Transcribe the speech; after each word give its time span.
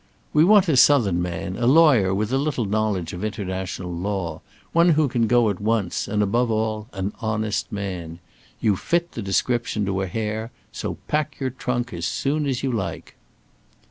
"We 0.33 0.43
want 0.43 0.67
a 0.67 0.75
Southern 0.75 1.21
man, 1.21 1.57
a 1.57 1.67
lawyer 1.67 2.11
with 2.11 2.33
a 2.33 2.39
little 2.39 2.65
knowledge 2.65 3.13
of 3.13 3.23
international 3.23 3.93
law, 3.93 4.41
one 4.73 4.93
who 4.93 5.07
can 5.07 5.27
go 5.27 5.51
at 5.51 5.59
once, 5.61 6.07
and, 6.07 6.23
above 6.23 6.49
all, 6.49 6.87
an 6.93 7.13
honest 7.21 7.71
man. 7.71 8.17
You 8.59 8.75
fit 8.75 9.11
the 9.11 9.21
description 9.21 9.85
to 9.85 10.01
a 10.01 10.07
hair; 10.07 10.49
so 10.71 10.97
pack 11.07 11.39
your 11.39 11.51
trunk 11.51 11.93
as 11.93 12.07
soon 12.07 12.47
as 12.47 12.63
you 12.63 12.71
like." 12.71 13.15